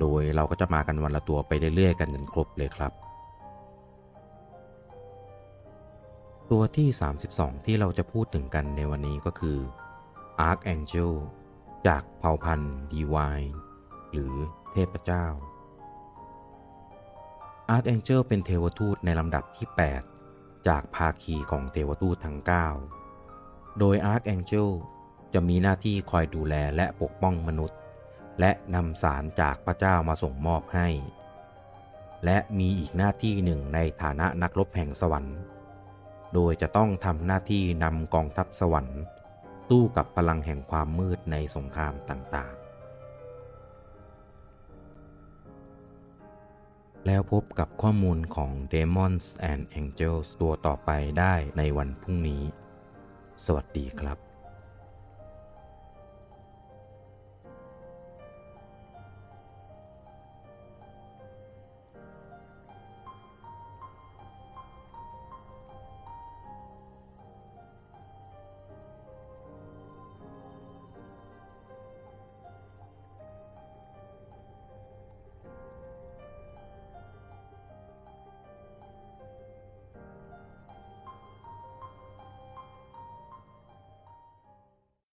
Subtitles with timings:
[0.00, 2.92] โดยเราก็จะมากันวันละตัวไปเรื่อยๆ กันจนครบเลยครับ
[6.50, 6.88] ตัวที่
[7.28, 9.58] 32 ที่เราจะพูดถึงกันในวันนี้ก็คือ
[10.48, 11.12] Archangel
[11.86, 13.50] จากเผ่าพันธุ์ Divine
[14.12, 14.34] หรือ
[14.72, 15.26] เทพเจ้า
[17.74, 19.66] Archangel เป็นเทวทูตในลำดับที่
[20.18, 22.38] 8 จากภาคีของเทวทูตทั้ง
[23.08, 24.68] 9 โดย Archangel
[25.34, 27.78] จะมีหน้าที่คอยดูแลและปกป้องมนุษย์
[28.40, 30.88] และนำสารจากพระเจ้ามาส่งมอบให้
[32.24, 35.38] และมีอีกหน้าที่หนึ่งในฐานะนักรบแห่งสวรรค์
[36.34, 39.00] โดยจะต้องทำหน้าที่นำกองทัพสวรรค์
[39.68, 42.68] สู้กับพลังแห่งความมืดในสงครามต่างๆ
[47.06, 52.42] แล้วพบกับข้อมูลของ Demons and Angels ตัวต่อไปได้ในวันพรุ่งนี้
[53.44, 54.27] สวัสดีครับ